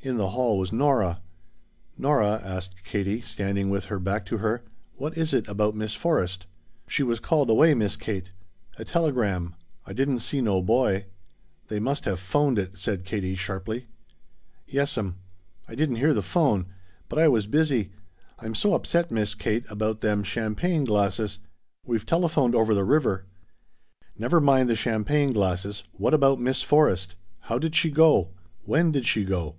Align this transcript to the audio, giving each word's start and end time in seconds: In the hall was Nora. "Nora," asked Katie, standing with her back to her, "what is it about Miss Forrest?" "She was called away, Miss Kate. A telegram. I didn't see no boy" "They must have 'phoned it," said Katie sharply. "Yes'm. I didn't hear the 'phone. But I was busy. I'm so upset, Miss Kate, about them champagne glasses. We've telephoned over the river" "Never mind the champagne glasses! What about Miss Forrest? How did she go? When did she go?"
In 0.00 0.16
the 0.16 0.30
hall 0.30 0.56
was 0.56 0.72
Nora. 0.72 1.20
"Nora," 1.98 2.40
asked 2.42 2.82
Katie, 2.82 3.20
standing 3.20 3.68
with 3.68 3.86
her 3.86 3.98
back 3.98 4.24
to 4.26 4.38
her, 4.38 4.62
"what 4.94 5.18
is 5.18 5.34
it 5.34 5.46
about 5.46 5.74
Miss 5.76 5.92
Forrest?" 5.92 6.46
"She 6.86 7.02
was 7.02 7.20
called 7.20 7.50
away, 7.50 7.74
Miss 7.74 7.94
Kate. 7.98 8.32
A 8.78 8.86
telegram. 8.86 9.54
I 9.84 9.92
didn't 9.92 10.20
see 10.20 10.40
no 10.40 10.62
boy" 10.62 11.04
"They 11.68 11.78
must 11.78 12.06
have 12.06 12.20
'phoned 12.20 12.58
it," 12.58 12.78
said 12.78 13.04
Katie 13.04 13.36
sharply. 13.36 13.88
"Yes'm. 14.66 15.16
I 15.68 15.74
didn't 15.74 15.96
hear 15.96 16.14
the 16.14 16.22
'phone. 16.22 16.66
But 17.10 17.18
I 17.18 17.28
was 17.28 17.46
busy. 17.46 17.92
I'm 18.38 18.54
so 18.54 18.72
upset, 18.72 19.10
Miss 19.10 19.34
Kate, 19.34 19.66
about 19.68 20.00
them 20.00 20.22
champagne 20.22 20.84
glasses. 20.84 21.40
We've 21.84 22.06
telephoned 22.06 22.54
over 22.54 22.72
the 22.74 22.84
river" 22.84 23.26
"Never 24.18 24.40
mind 24.40 24.70
the 24.70 24.74
champagne 24.76 25.34
glasses! 25.34 25.84
What 25.92 26.14
about 26.14 26.40
Miss 26.40 26.62
Forrest? 26.62 27.14
How 27.40 27.58
did 27.58 27.74
she 27.74 27.90
go? 27.90 28.30
When 28.64 28.90
did 28.90 29.04
she 29.04 29.24
go?" 29.26 29.56